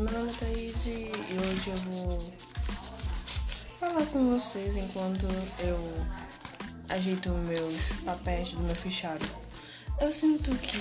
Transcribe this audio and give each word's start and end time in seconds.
meu 0.00 0.12
nome 0.12 0.30
é 0.30 0.32
Thaís 0.32 0.86
e 0.86 1.12
hoje 1.12 1.68
eu 1.68 1.76
vou 1.76 2.32
falar 3.78 4.06
com 4.06 4.30
vocês 4.30 4.74
enquanto 4.74 5.26
eu 5.58 5.76
ajeito 6.88 7.28
meus 7.28 7.92
papéis 8.02 8.54
do 8.54 8.62
meu 8.62 8.74
fichário. 8.74 9.28
Eu 10.00 10.10
sinto 10.10 10.56
que 10.56 10.78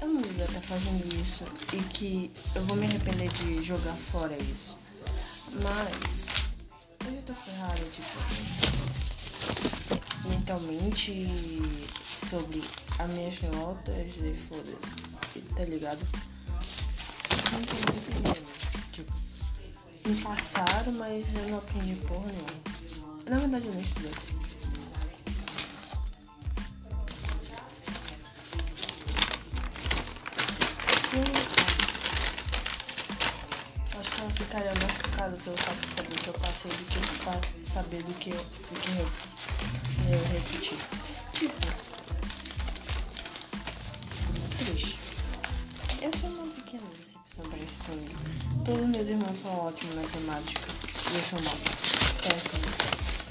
eu 0.00 0.08
não 0.08 0.22
devia 0.22 0.46
estar 0.46 0.62
fazendo 0.62 1.14
isso 1.14 1.44
e 1.74 1.82
que 1.90 2.30
eu 2.54 2.62
vou 2.62 2.78
me 2.78 2.86
arrepender 2.86 3.28
de 3.28 3.62
jogar 3.62 3.94
fora 3.94 4.34
isso. 4.38 4.78
Mas 5.62 6.56
eu 7.06 7.16
já 7.16 7.20
tô 7.20 7.34
ferrado, 7.34 7.82
tipo, 7.92 8.18
mentalmente 10.30 11.28
sobre 12.30 12.64
as 12.98 13.10
minhas 13.10 13.42
notas 13.42 14.06
e 14.24 14.34
foda-se, 14.34 15.42
tá 15.54 15.64
ligado? 15.66 16.00
Me 20.06 20.20
passaram, 20.22 20.92
mas 20.92 21.34
eu 21.34 21.48
não 21.48 21.58
aprendi 21.58 21.94
porra 22.02 22.26
nenhuma. 22.26 22.76
Na 23.28 23.38
verdade, 23.38 23.66
eu 23.66 23.74
não 23.74 23.80
estudei. 23.80 24.12
Acho 33.98 34.10
que 34.10 34.20
ela 34.20 34.30
ficaria 34.30 34.72
mais 34.74 34.96
chocada 34.96 35.36
pelo 35.42 35.56
fato 35.56 35.80
de 35.80 35.88
saber 35.88 36.16
que 36.16 36.28
eu 36.28 36.34
passei 36.34 36.70
do 36.70 36.84
que 36.84 36.98
eu 36.98 37.64
saber 37.64 38.02
do 38.02 38.14
que 38.14 38.30
eu, 38.30 38.36
do 38.36 38.80
que 38.80 38.90
eu, 38.98 39.08
eu 40.12 40.24
repeti. 40.28 40.76
Tipo, 41.32 41.85
Todos 48.66 48.88
meus 48.88 49.08
irmãos 49.08 49.38
são 49.40 49.56
ótimos 49.60 49.94
na 49.94 50.02
matemática. 50.02 50.66
E 51.12 51.14
eu 51.14 51.22
sou 51.22 51.40
mal. 51.42 51.54
Péssimo. 52.20 52.66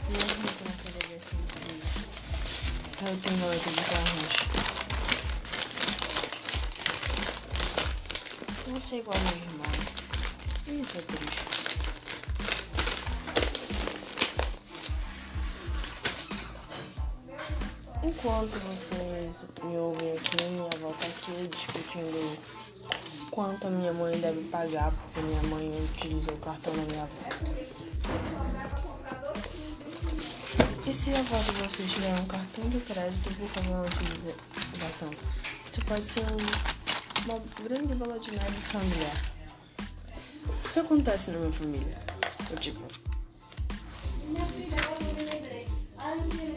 Mesmo 0.08 0.48
eu 0.48 0.64
não 0.64 0.76
queria 0.78 1.04
ver 1.10 1.18
isso. 1.18 1.36
Eu 3.02 3.18
tenho 3.18 3.46
letra 3.50 3.72
de 3.72 3.84
carros. 3.84 4.34
Não 8.68 8.80
sei 8.80 9.00
igual 9.00 9.18
meu 9.20 9.36
irmão. 9.36 9.72
Isso 10.68 10.98
é 10.98 11.02
triste. 11.02 11.56
Enquanto 18.04 18.56
vocês 18.70 19.44
me 19.66 19.76
ouvem 19.76 20.14
aqui, 20.14 20.44
minha 20.46 20.64
avó 20.64 20.94
tá 20.94 21.08
aqui 21.08 21.48
discutindo 21.50 22.38
quanto 23.36 23.68
a 23.68 23.70
minha 23.70 23.92
mãe 23.92 24.18
deve 24.18 24.42
pagar, 24.50 24.94
porque 24.94 25.20
minha 25.20 25.44
mãe 25.44 25.90
utiliza 25.94 26.32
o 26.32 26.38
cartão 26.38 26.74
da 26.74 26.84
minha 26.84 27.04
avó. 27.04 27.12
E 30.88 30.94
se 30.94 31.12
a 31.12 31.20
avó 31.20 31.38
de 31.40 31.52
vocês 31.52 31.92
tiver 31.92 32.14
um 32.22 32.26
cartão 32.28 32.70
de 32.70 32.80
crédito, 32.80 33.36
por 33.36 33.48
favor, 33.50 33.72
não 33.72 33.86
utilize 33.86 34.30
o 34.30 34.80
cartão. 34.80 35.10
Isso 35.70 35.82
pode 35.86 36.06
ser 36.06 36.22
um, 36.22 37.34
uma 37.34 37.68
grande 37.68 37.94
bola 37.96 38.18
de 38.20 38.32
neve 38.32 38.52
familiar. 38.54 39.34
Isso 40.66 40.80
acontece 40.80 41.32
na 41.32 41.40
minha 41.40 41.52
família. 41.52 41.98
Eu, 42.50 42.58
tipo, 42.58 42.82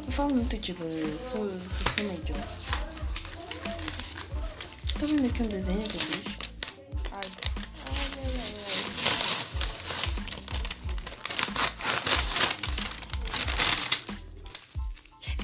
Eu 0.07 0.13
falo 0.13 0.35
muito 0.35 0.57
tipo, 0.59 0.85
eu 0.85 1.19
sou, 1.19 1.45
eu 1.45 1.61
sou 1.61 2.07
meio 2.07 2.21
idiota. 2.21 2.49
Tô 4.99 5.07
vendo 5.07 5.27
aqui 5.27 5.43
um 5.43 5.47
desenho 5.47 5.83
que 5.83 5.97
eu 5.97 6.01
fiz. 6.01 6.38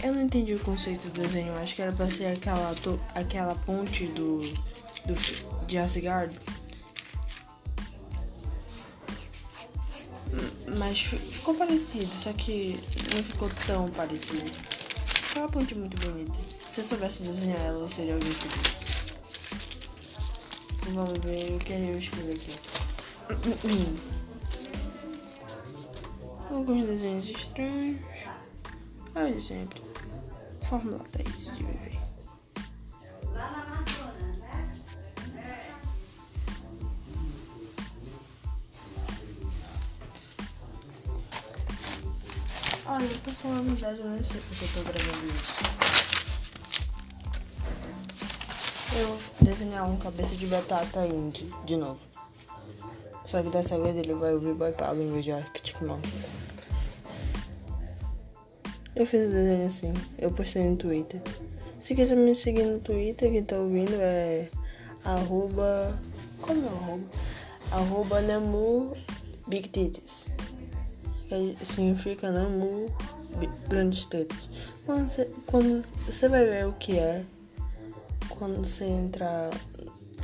Eu 0.04 0.12
não 0.12 0.20
entendi 0.20 0.53
o 0.53 0.60
conceito 0.60 1.09
do 1.09 1.22
desenho. 1.22 1.54
Acho 1.54 1.75
que 1.75 1.81
era 1.81 1.91
pra 1.91 2.10
ser 2.10 2.26
aquela, 2.26 2.75
to, 2.75 3.00
aquela 3.15 3.54
ponte 3.54 4.04
do, 4.09 4.38
do 5.06 5.66
de 5.66 5.78
Asgard. 5.78 6.38
Mas 10.76 11.00
ficou 11.00 11.54
parecido, 11.54 12.04
só 12.04 12.34
que 12.34 12.78
não 13.14 13.22
ficou 13.22 13.48
tão 13.66 13.88
parecido. 13.93 14.50
Foi 15.06 15.41
uma 15.41 15.48
ponte 15.48 15.75
muito 15.75 15.97
bonita. 15.97 16.38
Se 16.69 16.82
eu 16.82 16.84
soubesse 16.84 17.22
desenhar 17.22 17.60
ela, 17.60 17.81
eu 17.84 17.88
seria 17.88 18.12
alguém 18.12 18.31
feliz. 18.31 18.76
Vamos 20.91 21.19
ver 21.20 21.50
o 21.50 21.59
que 21.60 21.72
eu 21.72 21.97
escrevi 21.97 22.32
aqui. 22.32 22.59
Alguns 26.50 26.87
desenhos 26.87 27.26
estranhos. 27.26 28.44
Ah, 29.16 29.30
de 29.30 29.41
sempre. 29.41 29.80
Fórmula 30.62 30.98
Thaís 31.12 31.44
de 31.44 31.62
viver. 31.62 31.98
Olha, 42.86 43.04
eu 43.04 43.19
tô 43.25 43.30
falando 43.30 43.60
a 43.60 43.75
verdade, 43.75 43.98
eu 44.00 44.04
não 44.04 44.25
sei 44.25 44.41
porque 44.41 44.64
eu 44.64 44.69
tô 44.75 44.92
gravando 44.92 45.26
isso. 45.32 45.52
Eu 48.98 49.06
vou 49.06 49.19
desenhar 49.41 49.88
um 49.88 49.96
cabeça 49.96 50.34
de 50.34 50.46
batata 50.48 51.06
indie 51.06 51.46
de 51.64 51.76
novo. 51.76 52.00
Só 53.25 53.42
que 53.42 53.48
dessa 53.48 53.78
vez 53.78 53.96
ele 53.96 54.14
vai 54.14 54.34
ouvir 54.34 54.54
Boy 54.54 54.72
Pablo 54.72 55.02
em 55.02 55.12
vez 55.12 55.25
de 55.25 55.32
Arctic 55.32 55.81
Monkeys. 55.82 56.36
Eu 58.97 59.05
fiz 59.06 59.28
o 59.28 59.32
desenho 59.32 59.66
assim, 59.66 59.94
eu 60.19 60.31
postei 60.31 60.69
no 60.69 60.77
Twitter. 60.77 61.21
Se 61.78 61.94
quiser 61.94 62.16
me 62.16 62.34
seguir 62.34 62.65
no 62.65 62.78
Twitter, 62.81 63.31
quem 63.31 63.44
tá 63.44 63.56
ouvindo 63.56 63.94
é 64.00 64.49
arroba. 65.05 65.99
Como 66.41 66.66
é 66.66 66.71
o 66.71 66.77
arroba? 66.77 67.05
Arroba 67.72 68.21
Big 69.49 69.69
Titties 69.69 70.32
que 71.28 71.65
significa 71.65 72.31
Namu 72.31 72.91
grandes 73.69 74.06
tetas. 74.06 74.49
Quando 74.87 75.09
você, 75.09 75.31
quando 75.47 75.82
você 76.06 76.28
vai 76.28 76.44
ver 76.44 76.66
o 76.66 76.72
que 76.75 76.99
é 76.99 77.25
quando 78.28 78.65
você 78.65 78.84
entrar 78.84 79.50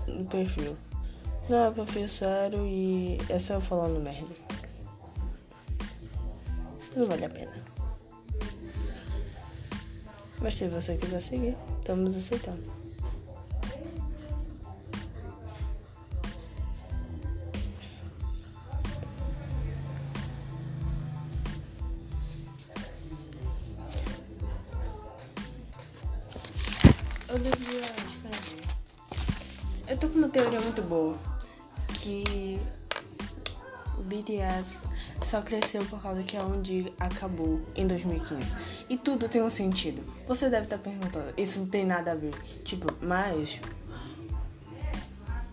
no 0.07 0.25
perfil. 0.27 0.77
Não 1.49 1.67
é 1.67 1.71
perfil 1.71 2.09
sério 2.09 2.67
e 2.67 3.19
é 3.29 3.39
só 3.39 3.55
eu 3.55 3.61
falando 3.61 4.01
merda. 4.01 4.35
Não 6.95 7.07
vale 7.07 7.25
a 7.25 7.31
pena. 7.31 7.53
Mas 10.41 10.55
se 10.55 10.69
você 10.69 10.97
quiser 10.97 11.21
seguir, 11.21 11.57
estamos 11.81 12.17
aceitando. 12.17 12.63
Eu 29.87 29.99
tô 29.99 30.09
com 30.09 30.19
uma 30.19 30.29
teoria 30.29 30.61
muito 30.61 30.83
boa. 30.83 31.17
Que 31.95 32.59
o 33.99 34.03
BTS 34.03 34.81
só 35.25 35.43
cresceu 35.43 35.85
por 35.87 36.01
causa 36.01 36.23
que 36.23 36.37
é 36.37 36.43
onde 36.43 36.93
acabou 36.99 37.61
em 37.75 37.87
2015. 37.87 38.43
E 38.89 38.97
tudo 38.97 39.29
tem 39.29 39.43
um 39.43 39.51
sentido. 39.51 40.03
Você 40.27 40.49
deve 40.49 40.65
estar 40.65 40.79
perguntando, 40.79 41.33
isso 41.37 41.61
não 41.61 41.67
tem 41.67 41.85
nada 41.85 42.13
a 42.13 42.15
ver. 42.15 42.35
Tipo, 42.65 42.89
mas 43.01 43.61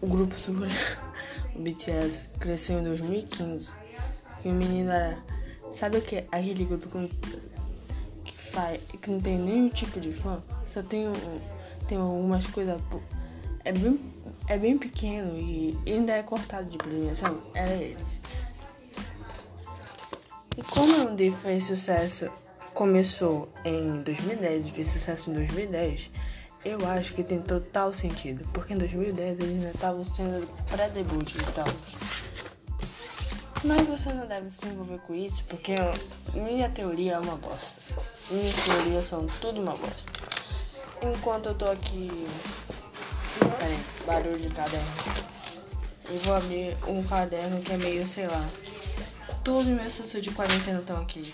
o 0.01 0.07
grupo 0.07 0.37
sobre 0.37 0.69
o 1.55 1.61
BTS 1.61 2.39
cresceu 2.39 2.79
em 2.79 2.83
2015. 2.83 3.73
E 4.45 4.49
o 4.49 4.53
menino 4.53 4.91
era. 4.91 5.17
Sabe 5.71 5.97
o 5.97 6.01
que? 6.01 6.17
Aquele 6.31 6.65
grupo 6.65 6.87
com, 6.89 7.07
que 8.23 8.41
faz. 8.41 8.87
que 9.01 9.09
não 9.09 9.19
tem 9.19 9.37
nenhum 9.37 9.69
tipo 9.69 9.99
de 9.99 10.11
fã. 10.11 10.41
Só 10.65 10.81
tem 10.81 11.07
um 11.07 11.13
tem 11.87 11.97
algumas 11.97 12.45
coisas. 12.47 12.79
É 13.63 13.71
bem, 13.71 13.99
é 14.47 14.57
bem 14.57 14.77
pequeno 14.77 15.37
e 15.37 15.77
ainda 15.85 16.13
é 16.13 16.23
cortado 16.23 16.69
de 16.69 16.77
premiação. 16.77 17.41
Era 17.53 17.73
ele. 17.73 17.97
E 20.57 20.63
como 20.63 21.11
o 21.11 21.15
D 21.15 21.29
fez 21.29 21.65
sucesso, 21.65 22.31
começou 22.73 23.47
em 23.63 24.01
2010 24.01 24.65
e 24.65 24.71
fez 24.71 24.87
sucesso 24.87 25.29
em 25.29 25.35
2010, 25.35 26.09
eu 26.65 26.83
acho 26.87 27.13
que 27.13 27.23
tem 27.23 27.39
total 27.39 27.93
sentido. 27.93 28.43
Porque 28.53 28.73
em 28.73 28.77
2010 28.77 29.39
eles 29.39 29.49
ainda 29.49 29.69
estavam 29.69 30.03
sendo 30.03 30.47
pré-debut 30.65 31.35
e 31.35 31.51
tal. 31.53 31.67
Mas 33.63 33.81
você 33.81 34.11
não 34.11 34.25
deve 34.27 34.49
se 34.49 34.65
envolver 34.65 34.97
com 35.01 35.13
isso, 35.13 35.45
porque 35.45 35.75
minha 36.33 36.69
teoria 36.69 37.13
é 37.13 37.19
uma 37.19 37.35
bosta. 37.35 37.79
Minhas 38.31 38.55
teorias 38.55 39.05
são 39.05 39.27
tudo 39.39 39.61
uma 39.61 39.75
bosta. 39.75 40.11
Enquanto 41.03 41.49
eu 41.49 41.55
tô 41.55 41.69
aqui. 41.69 42.09
Peraí, 43.59 43.79
barulho 44.07 44.39
de 44.39 44.55
caderno. 44.55 44.87
Eu 46.09 46.17
vou 46.17 46.35
abrir 46.35 46.75
um 46.87 47.03
caderno 47.03 47.61
que 47.61 47.73
é 47.73 47.77
meio, 47.77 48.07
sei 48.07 48.25
lá. 48.25 48.43
Todos 49.47 49.65
os 49.65 49.79
meus 49.79 49.93
sussurros 49.93 50.23
de 50.23 50.31
quarentena 50.31 50.79
estão 50.79 51.01
aqui. 51.01 51.33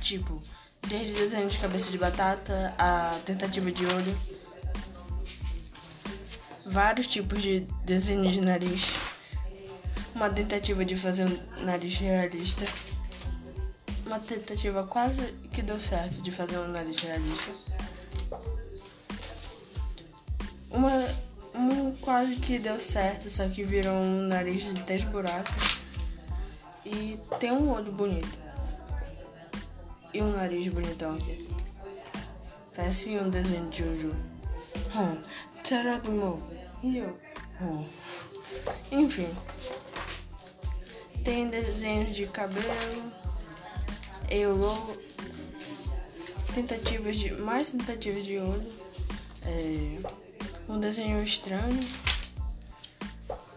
Tipo, 0.00 0.40
desde 0.86 1.12
desenho 1.12 1.50
de 1.50 1.58
cabeça 1.58 1.90
de 1.90 1.98
batata 1.98 2.72
a 2.78 3.18
tentativa 3.26 3.72
de 3.72 3.84
olho. 3.84 4.16
Vários 6.66 7.08
tipos 7.08 7.42
de 7.42 7.66
desenhos 7.84 8.32
de 8.32 8.40
nariz. 8.42 8.94
Uma 10.14 10.30
tentativa 10.30 10.84
de 10.84 10.94
fazer 10.94 11.24
um 11.24 11.64
nariz 11.64 11.98
realista. 11.98 12.64
Uma 14.06 14.20
tentativa 14.20 14.86
quase 14.86 15.20
que 15.52 15.62
deu 15.62 15.80
certo 15.80 16.22
de 16.22 16.30
fazer 16.30 16.58
um 16.58 16.68
nariz 16.68 16.96
realista. 17.00 17.50
Uma 20.70 20.92
um 21.56 21.92
quase 21.96 22.36
que 22.36 22.60
deu 22.60 22.78
certo, 22.78 23.28
só 23.28 23.48
que 23.48 23.64
virou 23.64 23.94
um 23.94 24.28
nariz 24.28 24.62
de 24.62 24.74
10 24.74 25.04
buracos. 25.06 25.71
E 26.92 27.18
tem 27.38 27.52
um 27.52 27.70
olho 27.70 27.90
bonito. 27.92 28.38
E 30.12 30.20
um 30.22 30.30
nariz 30.32 30.68
bonitão 30.68 31.14
aqui. 31.16 31.48
Parece 32.76 33.16
um 33.18 33.30
desenho 33.30 33.68
de 33.70 33.78
Jojo. 33.78 34.14
Hum, 34.94 35.22
Teradumo. 35.62 36.42
E 36.82 36.98
eu. 36.98 37.18
Hum. 37.60 37.86
Enfim. 38.90 39.28
Tem 41.24 41.48
desenhos 41.48 42.14
de 42.14 42.26
cabelo. 42.26 43.12
Eu 44.30 44.56
louco. 44.56 44.96
Tentativas 46.54 47.16
de. 47.16 47.32
Mais 47.34 47.70
tentativas 47.70 48.24
de 48.24 48.38
olho. 48.38 48.72
É 49.44 49.98
um 50.68 50.78
desenho 50.78 51.22
estranho, 51.22 51.84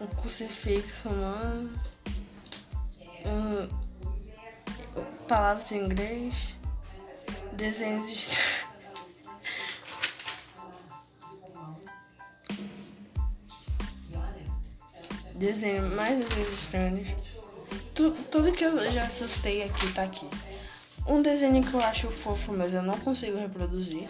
um 0.00 0.06
crucifixo 0.06 1.08
humano, 1.08 1.80
um, 3.26 3.68
palavras 5.26 5.72
em 5.72 5.84
inglês, 5.84 6.56
desenhos 7.52 8.08
estranhos. 8.08 8.56
Desenho, 15.34 15.94
mais 15.96 16.18
desenhos 16.18 16.52
estranhos. 16.52 17.08
Tu, 17.94 18.10
tudo 18.30 18.52
que 18.52 18.64
eu 18.64 18.92
já 18.92 19.02
assustei 19.02 19.62
aqui 19.64 19.92
tá 19.92 20.04
aqui. 20.04 20.26
Um 21.06 21.22
desenho 21.22 21.62
que 21.62 21.74
eu 21.74 21.80
acho 21.80 22.10
fofo, 22.10 22.52
mas 22.56 22.74
eu 22.74 22.82
não 22.82 22.98
consigo 22.98 23.38
reproduzir. 23.38 24.08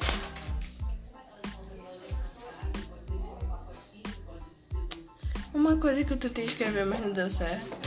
Uma 5.52 5.76
coisa 5.78 6.04
que 6.04 6.12
eu 6.12 6.16
tentei 6.16 6.44
escrever, 6.44 6.86
mas 6.86 7.00
não 7.00 7.12
deu 7.12 7.30
certo. 7.30 7.85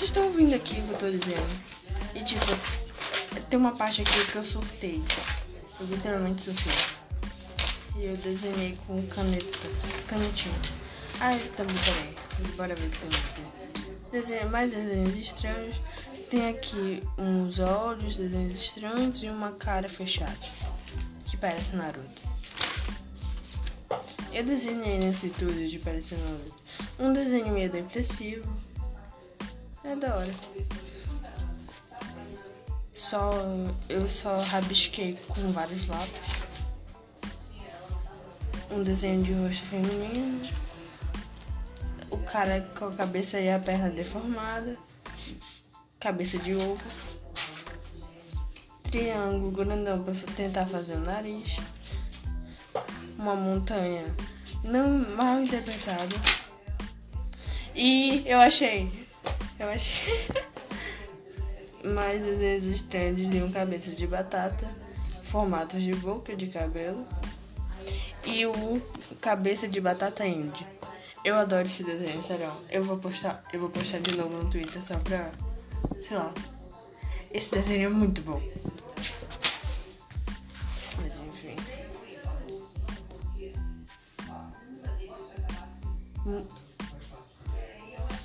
Vocês 0.00 0.08
estão 0.12 0.28
ouvindo 0.28 0.54
aqui 0.54 0.80
o 0.80 0.82
que 0.82 0.92
eu 0.92 0.98
tô 0.98 1.10
dizendo? 1.10 1.60
E 2.14 2.24
tipo, 2.24 2.46
tem 3.50 3.60
uma 3.60 3.76
parte 3.76 4.00
aqui 4.00 4.32
que 4.32 4.36
eu 4.36 4.42
surtei. 4.42 5.02
Eu 5.78 5.86
literalmente 5.88 6.40
surtei. 6.40 6.72
E 7.98 8.06
eu 8.06 8.16
desenhei 8.16 8.78
com 8.86 9.06
caneta. 9.08 9.58
Canetinha. 10.08 10.54
Ai, 11.20 11.38
também, 11.54 11.76
peraí. 11.76 12.54
Bora 12.56 12.74
ver 12.76 12.88
que 12.88 12.98
tem 12.98 13.10
aqui. 13.10 13.92
Desenho, 14.10 14.50
mais 14.50 14.72
desenhos 14.72 15.14
estranhos. 15.16 15.76
Tem 16.30 16.48
aqui 16.48 17.02
uns 17.18 17.58
olhos, 17.58 18.16
desenhos 18.16 18.58
estranhos 18.58 19.22
e 19.22 19.26
uma 19.28 19.52
cara 19.52 19.90
fechada. 19.90 20.34
Que 21.26 21.36
parece 21.36 21.76
Naruto. 21.76 22.22
Eu 24.32 24.44
desenhei 24.44 24.98
nesse 24.98 25.28
tudo 25.28 25.68
de 25.68 25.78
parecer 25.78 26.16
Naruto. 26.16 26.54
Um 26.98 27.12
desenho 27.12 27.48
meio 27.52 27.68
depressivo. 27.68 28.69
É 29.82 29.96
da 29.96 30.14
hora. 30.14 30.32
Só 32.92 33.32
eu 33.88 34.08
só 34.10 34.40
rabisquei 34.42 35.14
com 35.28 35.52
vários 35.52 35.88
lápis. 35.88 36.20
Um 38.70 38.82
desenho 38.82 39.22
de 39.22 39.32
rosto 39.32 39.66
feminino. 39.66 40.48
O 42.10 42.18
cara 42.18 42.60
com 42.78 42.86
a 42.86 42.94
cabeça 42.94 43.40
e 43.40 43.50
a 43.50 43.58
perna 43.58 43.88
deformada. 43.88 44.76
Cabeça 45.98 46.38
de 46.38 46.54
ovo. 46.54 46.80
Triângulo 48.90 49.50
grandão 49.50 50.04
para 50.04 50.14
tentar 50.36 50.66
fazer 50.66 50.94
o 50.94 51.00
nariz. 51.00 51.56
Uma 53.18 53.34
montanha 53.34 54.04
não 54.62 55.16
mal 55.16 55.40
interpretado. 55.40 56.14
E 57.74 58.22
eu 58.26 58.38
achei. 58.40 59.09
Eu 59.60 59.68
achei. 59.68 60.26
Mais 61.94 62.20
desenhos 62.22 62.64
estranhos 62.64 63.16
de 63.18 63.42
um 63.42 63.52
cabeça 63.52 63.94
de 63.94 64.06
batata, 64.06 64.66
formatos 65.22 65.82
de 65.82 65.94
boca 65.94 66.34
de 66.34 66.46
cabelo 66.46 67.06
e 68.26 68.46
o 68.46 68.80
cabeça 69.20 69.68
de 69.68 69.78
batata 69.78 70.26
indie. 70.26 70.66
Eu 71.22 71.34
adoro 71.34 71.66
esse 71.66 71.84
desenho, 71.84 72.22
sério. 72.22 72.50
Eu 72.70 72.82
vou 72.82 72.96
postar, 72.96 73.44
eu 73.52 73.60
vou 73.60 73.68
postar 73.68 74.00
de 74.00 74.16
novo 74.16 74.42
no 74.42 74.50
Twitter 74.50 74.82
só 74.82 74.98
pra, 74.98 75.30
sei 76.00 76.16
lá. 76.16 76.32
Esse 77.30 77.52
desenho 77.52 77.90
é 77.90 77.92
muito 77.92 78.22
bom. 78.22 78.40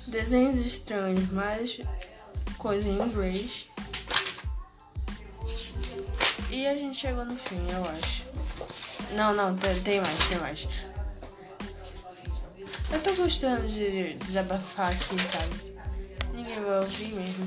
Desenhos 0.08 0.64
estranhos, 0.64 1.30
mais 1.32 1.80
coisa 2.58 2.88
em 2.88 2.98
inglês. 3.00 3.68
E 6.50 6.66
a 6.66 6.76
gente 6.76 6.96
chegou 6.96 7.24
no 7.24 7.36
fim, 7.36 7.66
eu 7.70 7.84
acho. 7.90 8.24
Não, 9.14 9.34
não, 9.34 9.56
tem, 9.56 10.00
mais, 10.00 10.28
tem 10.28 10.38
mais. 10.38 10.68
Eu 12.92 13.02
tô 13.02 13.14
gostando 13.14 13.66
de 13.68 14.14
desabafar 14.14 14.92
aqui, 14.92 15.20
sabe? 15.22 15.74
Ninguém 16.32 16.60
vai 16.62 16.78
ouvir 16.80 17.12
mesmo. 17.12 17.46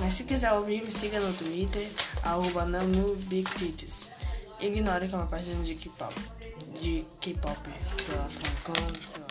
Mas 0.00 0.12
se 0.12 0.24
quiser 0.24 0.52
ouvir, 0.52 0.82
me 0.84 0.92
siga 0.92 1.18
no 1.20 1.32
Twitter, 1.32 1.88
arroba 2.22 2.66
Titties. 3.56 4.12
Ignore 4.60 5.08
que 5.08 5.14
é 5.14 5.18
uma 5.18 5.26
página 5.26 5.62
de 5.64 5.74
K-pop. 5.74 6.14
De 6.80 7.06
K-pop, 7.20 7.68
sei 8.06 8.16
lá, 8.16 8.28
sei 9.06 9.20
lá. 9.20 9.27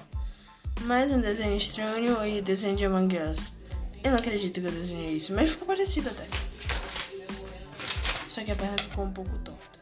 Mais 0.81 1.11
um 1.11 1.19
desenho 1.19 1.55
estranho 1.55 2.25
e 2.25 2.41
desenho 2.41 2.75
de 2.75 2.85
Among 2.85 3.17
Us. 3.17 3.51
Eu 4.03 4.11
não 4.11 4.19
acredito 4.19 4.61
que 4.61 4.67
eu 4.67 4.71
desenhei 4.71 5.17
isso, 5.17 5.33
mas 5.33 5.49
ficou 5.49 5.67
parecido 5.67 6.09
até. 6.09 6.25
Só 8.27 8.43
que 8.43 8.51
a 8.51 8.55
perna 8.55 8.77
ficou 8.77 9.05
um 9.05 9.11
pouco 9.11 9.37
torta. 9.39 9.79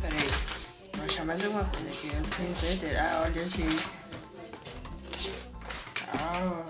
Pera 0.00 0.14
aí. 0.14 0.30
Vou 0.94 1.04
achar 1.04 1.24
mais 1.24 1.44
alguma 1.44 1.64
coisa 1.64 1.88
aqui. 1.88 2.10
Eu 2.14 2.36
tenho 2.36 2.54
certeza. 2.54 3.02
Ah, 3.02 3.22
olha 3.24 3.42
aqui. 3.42 3.64
Ah. 6.14 6.64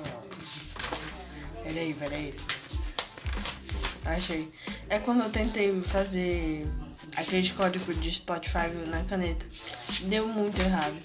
Pera 1.62 1.80
aí, 1.80 1.94
aí. 2.14 2.34
Achei. 4.06 4.52
É 4.88 4.98
quando 4.98 5.22
eu 5.22 5.30
tentei 5.30 5.80
fazer 5.82 6.66
aquele 7.18 7.50
código 7.50 7.92
de 7.94 8.10
Spotify 8.12 8.68
na 8.86 9.02
caneta. 9.04 9.44
Deu 10.02 10.28
muito 10.28 10.60
errado. 10.60 10.96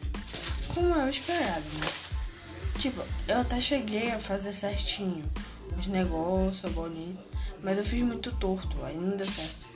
Como 0.73 0.93
eu 0.93 1.09
esperado, 1.09 1.65
né? 1.65 1.87
Tipo, 2.79 3.03
eu 3.27 3.41
até 3.41 3.59
cheguei 3.59 4.11
a 4.11 4.19
fazer 4.19 4.53
certinho 4.53 5.29
os 5.77 5.87
negócios, 5.87 6.65
a 6.65 6.69
bolinha. 6.69 7.17
Mas 7.61 7.77
eu 7.77 7.83
fiz 7.83 8.01
muito 8.01 8.31
torto, 8.33 8.83
aí 8.83 8.97
não 8.97 9.15
deu 9.15 9.25
certo. 9.25 9.73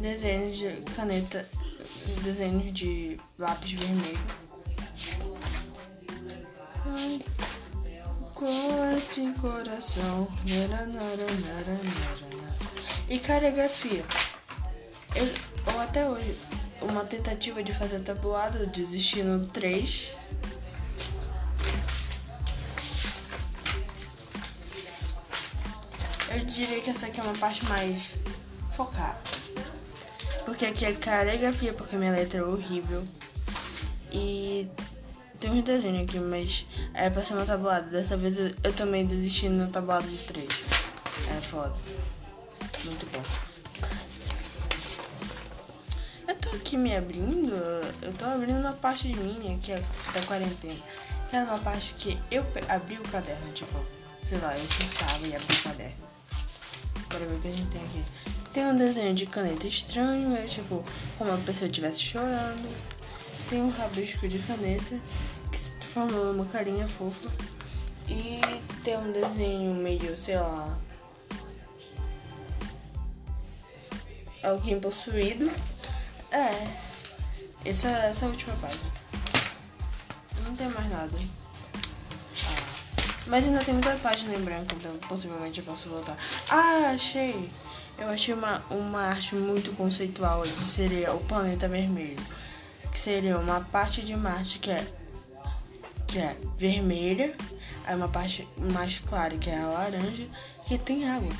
Desenho 0.00 0.52
de 0.52 0.92
caneta, 0.94 1.48
desenho 2.22 2.72
de 2.72 3.20
lápis 3.38 3.72
vermelho. 3.72 4.47
Corte 9.18 9.40
coração. 9.40 10.28
E 13.08 13.18
caligrafia. 13.18 14.04
Eu, 15.14 15.28
ou 15.74 15.80
até 15.80 16.08
hoje, 16.08 16.36
uma 16.82 17.04
tentativa 17.04 17.62
de 17.62 17.72
fazer 17.72 18.00
tabuado, 18.00 18.66
desisti 18.66 19.22
no 19.22 19.46
3. 19.46 20.10
Eu 26.30 26.44
diria 26.44 26.80
que 26.80 26.90
essa 26.90 27.06
aqui 27.06 27.18
é 27.18 27.22
uma 27.22 27.36
parte 27.38 27.64
mais 27.66 28.12
focada. 28.76 29.18
Porque 30.44 30.66
aqui 30.66 30.84
é 30.84 30.92
caligrafia, 30.92 31.72
porque 31.72 31.96
minha 31.96 32.12
letra 32.12 32.40
é 32.40 32.44
horrível. 32.44 33.04
E 34.12 34.68
Tem 35.40 35.52
uns 35.52 35.62
desenhos 35.62 36.02
aqui, 36.02 36.18
mas 36.18 36.66
é 36.94 37.08
pra 37.08 37.22
ser 37.22 37.34
uma 37.34 37.44
tabuada. 37.44 37.86
Dessa 37.90 38.16
vez 38.16 38.36
eu, 38.36 38.50
eu 38.64 38.72
também 38.72 39.06
desisti 39.06 39.48
na 39.48 39.68
tabuada 39.68 40.06
de 40.06 40.18
três. 40.18 40.48
É 41.30 41.40
foda. 41.40 41.74
Muito 42.84 43.06
bom. 43.12 43.22
Eu 46.26 46.34
tô 46.34 46.50
aqui 46.50 46.76
me 46.76 46.96
abrindo. 46.96 47.54
Eu 48.02 48.12
tô 48.14 48.24
abrindo 48.24 48.58
uma 48.58 48.72
parte 48.72 49.08
de 49.08 49.16
mim 49.18 49.58
que 49.62 49.72
é 49.72 49.82
da 50.12 50.20
quarentena. 50.26 50.80
Que 51.30 51.36
era 51.36 51.44
uma 51.44 51.58
parte 51.58 51.94
que 51.94 52.18
eu 52.30 52.44
abri 52.68 52.98
o 52.98 53.02
caderno, 53.02 53.52
tipo, 53.52 53.84
sei 54.24 54.38
lá, 54.38 54.56
eu 54.56 54.66
pintava 54.66 55.26
e 55.26 55.36
abri 55.36 55.54
o 55.54 55.62
caderno. 55.62 56.08
Bora 57.10 57.26
ver 57.26 57.36
o 57.36 57.40
que 57.40 57.48
a 57.48 57.50
gente 57.52 57.68
tem 57.68 57.82
aqui. 57.84 58.02
Tem 58.52 58.66
um 58.66 58.76
desenho 58.76 59.14
de 59.14 59.26
caneta 59.26 59.66
estranho, 59.66 60.34
é 60.36 60.44
tipo, 60.44 60.84
como 61.16 61.32
a 61.32 61.36
pessoa 61.38 61.66
estivesse 61.66 62.02
chorando. 62.02 62.97
Tem 63.48 63.62
um 63.62 63.70
rabisco 63.70 64.28
de 64.28 64.38
caneta 64.40 65.00
que 65.50 65.86
formou 65.86 66.32
uma 66.32 66.44
carinha 66.44 66.86
fofa. 66.86 67.28
E 68.08 68.40
tem 68.82 68.96
um 68.96 69.12
desenho 69.12 69.74
meio, 69.74 70.16
sei 70.16 70.36
lá. 70.36 70.78
Alguém 74.42 74.80
possuído. 74.80 75.50
É. 76.30 76.88
Essa, 77.64 77.88
essa 77.88 78.24
é 78.24 78.28
a 78.28 78.30
última 78.30 78.54
página. 78.56 78.90
Não 80.44 80.54
tem 80.54 80.68
mais 80.68 80.90
nada. 80.90 81.12
Ah. 82.44 82.78
Mas 83.26 83.46
ainda 83.46 83.62
tem 83.62 83.74
muita 83.74 83.94
página 83.96 84.34
em 84.34 84.40
branco, 84.42 84.74
então 84.74 84.96
possivelmente 85.08 85.58
eu 85.60 85.64
posso 85.64 85.88
voltar. 85.88 86.16
Ah, 86.48 86.92
achei! 86.94 87.50
Eu 87.98 88.08
achei 88.08 88.32
uma, 88.32 88.62
uma 88.70 89.00
arte 89.02 89.34
muito 89.34 89.72
conceitual 89.72 90.42
que 90.42 90.62
seria 90.62 91.12
o 91.12 91.20
planeta 91.20 91.68
vermelho. 91.68 92.24
Que 92.90 92.98
seria 92.98 93.38
uma 93.38 93.60
parte 93.60 94.02
de 94.02 94.16
Marte 94.16 94.58
que 94.58 94.70
é, 94.70 94.86
que 96.06 96.18
é 96.18 96.36
vermelha, 96.56 97.36
aí 97.84 97.94
uma 97.94 98.08
parte 98.08 98.46
mais 98.72 98.98
clara 98.98 99.36
que 99.36 99.50
é 99.50 99.58
a 99.58 99.66
laranja, 99.66 100.26
que 100.66 100.78
tem 100.78 101.08
água. 101.08 101.32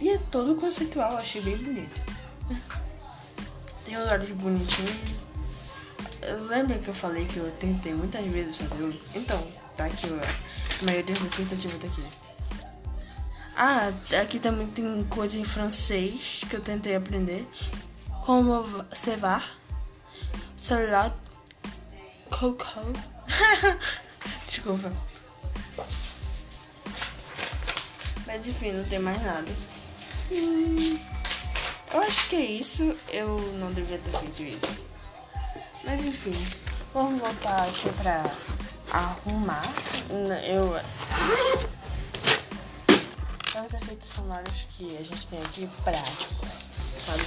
E 0.00 0.10
é 0.10 0.18
todo 0.30 0.56
conceitual, 0.56 1.16
achei 1.16 1.40
bem 1.40 1.56
bonito. 1.56 2.02
Tem 3.84 3.96
olhos 3.96 4.30
bonitinhos. 4.32 5.14
Lembra 6.48 6.78
que 6.78 6.88
eu 6.88 6.94
falei 6.94 7.26
que 7.26 7.36
eu 7.36 7.50
tentei 7.52 7.94
muitas 7.94 8.24
vezes 8.26 8.56
fazer? 8.56 9.00
Então, 9.14 9.46
tá 9.76 9.84
aqui, 9.84 10.06
a 10.06 10.84
maioria 10.84 11.14
das 11.14 11.28
tentativas 11.34 11.78
tá 11.78 11.86
aqui. 11.86 12.02
Ah, 13.56 13.92
aqui 14.20 14.40
também 14.40 14.66
tem 14.66 15.04
coisa 15.04 15.38
em 15.38 15.44
francês 15.44 16.42
que 16.48 16.56
eu 16.56 16.60
tentei 16.60 16.96
aprender. 16.96 17.46
Como 18.24 18.64
cevar, 18.92 19.58
salade, 20.64 21.14
coco. 22.30 22.64
Desculpa. 24.48 24.90
Mas 28.26 28.48
enfim, 28.48 28.72
não 28.72 28.84
tem 28.84 28.98
mais 28.98 29.22
nada. 29.22 29.52
Hum, 30.32 30.98
eu 31.92 32.00
acho 32.00 32.28
que 32.30 32.36
é 32.36 32.44
isso. 32.46 32.96
Eu 33.12 33.38
não 33.58 33.74
devia 33.74 33.98
ter 33.98 34.18
feito 34.18 34.42
isso. 34.42 34.78
Mas 35.84 36.06
enfim, 36.06 36.32
vamos 36.94 37.20
voltar 37.20 37.62
aqui 37.64 37.90
pra 37.98 38.24
arrumar. 38.90 39.62
Eu 40.46 40.80
são 43.52 43.66
os 43.66 43.74
efeitos 43.74 44.08
sonoros 44.08 44.66
que 44.70 44.96
a 44.96 45.02
gente 45.02 45.28
tem 45.28 45.40
aqui 45.42 45.68
práticos, 45.84 46.66
sabe? 47.04 47.22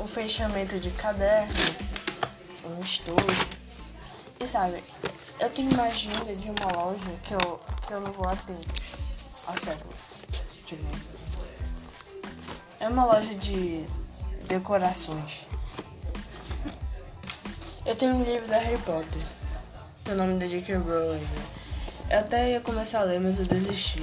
O 0.00 0.06
fechamento 0.06 0.80
de 0.80 0.90
caderno, 0.90 1.89
estojo. 2.78 3.48
E 4.38 4.46
sabe, 4.46 4.84
eu 5.40 5.50
tenho 5.50 5.72
uma 5.72 5.84
agenda 5.84 6.36
de 6.36 6.50
uma 6.50 6.76
loja 6.76 7.10
que 7.24 7.34
eu, 7.34 7.60
que 7.86 7.92
eu 7.92 8.00
não 8.00 8.12
vou 8.12 8.26
há 8.28 8.36
tempos, 8.36 8.66
há 9.46 9.56
séculos. 9.56 9.98
Tipo, 10.66 10.84
é 12.78 12.88
uma 12.88 13.04
loja 13.04 13.34
de 13.34 13.84
decorações. 14.46 15.46
Eu 17.84 17.96
tenho 17.96 18.14
um 18.14 18.22
livro 18.22 18.46
da 18.46 18.58
Harry 18.58 18.80
Potter. 18.82 19.22
O 20.10 20.14
nome 20.14 20.38
da 20.38 20.46
J.K. 20.46 20.76
Rowling. 20.76 21.28
Eu 22.10 22.18
até 22.18 22.52
ia 22.52 22.60
começar 22.60 23.00
a 23.00 23.04
ler, 23.04 23.20
mas 23.20 23.38
eu 23.38 23.46
desisti. 23.46 24.02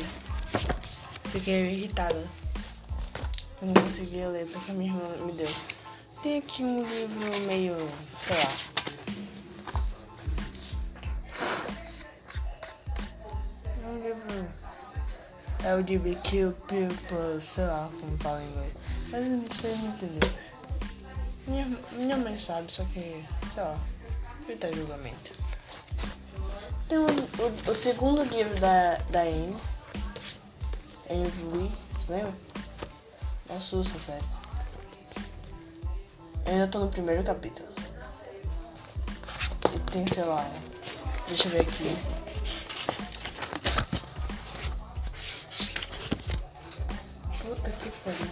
Fiquei 1.32 1.68
irritada. 1.72 2.28
Eu 3.62 3.68
não 3.68 3.74
conseguia 3.82 4.30
ler 4.30 4.46
porque 4.48 4.72
a 4.72 4.74
minha 4.74 4.92
irmã 4.92 5.26
me 5.26 5.32
deu. 5.32 5.50
Tem 6.28 6.40
aqui 6.40 6.62
um 6.62 6.84
livro 6.84 7.40
meio, 7.48 7.74
sei 8.20 8.36
lá. 8.36 8.52
Um 13.86 14.04
livro. 14.04 14.50
É 15.64 15.74
o 15.74 15.82
de 15.82 15.98
Kill 16.16 16.52
People, 16.52 17.40
sei 17.40 17.64
lá 17.64 17.90
como 17.98 18.18
fala 18.18 18.44
em 18.44 18.48
inglês. 18.50 18.74
Mas 19.10 19.26
não 19.26 19.38
entenderam. 19.38 20.38
Minha, 21.48 21.66
minha 21.94 22.18
mãe 22.18 22.38
sabe, 22.38 22.70
só 22.74 22.84
que, 22.84 23.26
sei 23.54 23.64
lá, 23.64 23.80
evita 24.44 24.76
julgamento. 24.76 25.32
Tem 26.90 26.98
um, 26.98 27.06
o, 27.06 27.72
o 27.72 27.74
segundo 27.74 28.24
livro 28.24 28.60
da, 28.60 28.98
da 29.12 29.22
Amy 29.22 29.56
Avery, 31.10 31.72
você 31.94 32.12
lembra? 32.12 32.34
Não 33.48 33.56
assusta, 33.56 33.98
sério. 33.98 34.37
Eu 36.48 36.54
ainda 36.54 36.68
tô 36.68 36.80
no 36.80 36.88
primeiro 36.88 37.22
capítulo. 37.26 37.68
E 39.76 39.80
tem, 39.92 40.08
sei 40.08 40.24
lá. 40.24 40.50
Deixa 41.28 41.50
eu 41.50 41.52
ver 41.52 41.60
aqui. 41.60 41.98
Puta 47.42 47.70
que 47.70 47.90
pariu. 47.90 48.28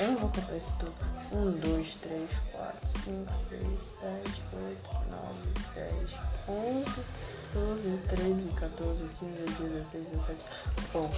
Eu 0.00 0.08
não 0.08 0.16
vou 0.16 0.30
contar 0.30 0.56
isso 0.56 0.76
tudo. 0.80 0.94
1, 1.30 1.52
2, 1.52 1.94
3, 2.02 2.30
4, 2.50 2.88
5, 2.98 3.34
6, 3.48 3.60
7, 4.00 4.42
8, 4.52 4.90
9, 5.10 5.50
10, 5.76 6.10
11, 6.48 7.04
12, 7.52 8.08
13, 8.08 8.48
14, 8.58 9.08
15, 9.20 9.42
16, 9.68 10.08
17. 10.08 10.44
Bom. 10.92 11.10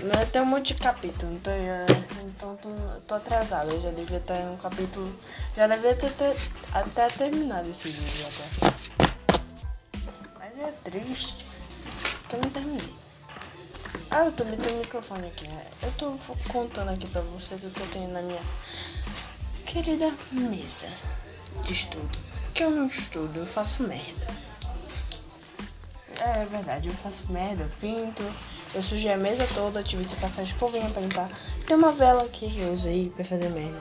Mas 0.00 0.30
tem 0.30 0.42
um 0.42 0.46
monte 0.46 0.74
de 0.74 0.80
capítulo, 0.80 1.32
então, 1.34 1.52
eu, 1.52 1.86
então 2.26 2.56
tô, 2.56 2.70
tô 3.06 3.14
atrasada. 3.14 3.70
Eu 3.70 3.80
já 3.82 3.90
devia 3.90 4.18
estar 4.18 4.36
em 4.36 4.48
um 4.48 4.56
capítulo. 4.56 5.14
Já 5.56 5.66
devia 5.66 5.94
ter, 5.94 6.12
ter 6.12 6.36
até 6.72 7.08
terminado 7.10 7.68
esse 7.70 7.88
vídeo 7.88 8.26
até. 8.26 9.12
Mas 10.38 10.58
é 10.58 10.72
triste 10.90 11.46
que 12.28 12.34
eu 12.34 12.40
não 12.42 12.50
terminei. 12.50 12.94
Ah, 14.10 14.26
eu 14.26 14.32
também 14.32 14.58
tenho 14.58 14.76
o 14.76 14.78
microfone 14.80 15.26
aqui, 15.26 15.48
né? 15.54 15.64
Eu 15.82 15.92
tô 15.92 16.18
contando 16.52 16.90
aqui 16.90 17.06
pra 17.06 17.20
vocês 17.22 17.64
o 17.64 17.70
que 17.70 17.80
eu 17.80 17.88
tenho 17.88 18.08
na 18.08 18.22
minha 18.22 18.42
querida 19.66 20.12
mesa 20.32 20.88
de 21.64 21.72
estudo. 21.72 22.18
Que 22.54 22.64
eu 22.64 22.70
não 22.70 22.86
estudo, 22.86 23.38
eu 23.38 23.46
faço 23.46 23.82
merda. 23.84 24.26
É 26.18 26.44
verdade, 26.44 26.88
eu 26.88 26.94
faço 26.94 27.24
merda, 27.32 27.64
eu 27.64 27.70
pinto. 27.80 28.22
Eu 28.74 28.82
sujei 28.82 29.12
a 29.12 29.16
mesa 29.18 29.46
toda, 29.54 29.82
tive 29.82 30.04
que 30.04 30.16
passar 30.16 30.42
escovinha 30.42 30.88
pra 30.88 31.02
limpar. 31.02 31.28
Tem 31.66 31.76
uma 31.76 31.92
vela 31.92 32.24
aqui 32.24 32.50
que 32.50 32.60
eu 32.60 32.72
usei 32.72 33.10
pra 33.10 33.24
fazer 33.24 33.50
merda. 33.50 33.80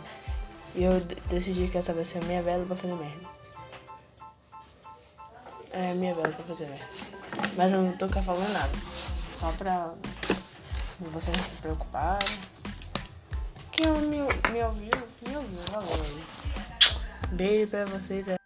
E 0.75 0.83
eu 0.83 0.99
decidi 1.29 1.67
que 1.69 1.77
essa 1.77 1.93
vai 1.93 2.03
ser 2.03 2.17
a 2.17 2.25
minha 2.25 2.43
vela 2.43 2.65
pra 2.65 2.75
fazer 2.75 2.95
merda. 2.95 3.29
É 5.71 5.91
a 5.91 5.95
minha 5.95 6.13
vela 6.13 6.29
pra 6.29 6.43
fazer 6.43 6.65
merda. 6.65 6.85
Mas 7.55 7.71
eu 7.71 7.81
não 7.81 7.95
tô 7.95 8.09
falando 8.09 8.51
nada. 8.51 8.71
Só 9.35 9.51
pra 9.53 9.93
vocês 10.99 11.35
não 11.35 11.43
se 11.43 11.55
preocuparem. 11.55 12.37
Quem 13.71 13.87
me, 13.87 14.17
me 14.17 14.63
ouviu, 14.63 14.91
me 15.25 15.35
ouviu, 15.37 15.61
valeu. 15.71 16.21
Beijo 17.31 17.67
pra 17.67 17.85
vocês. 17.85 18.40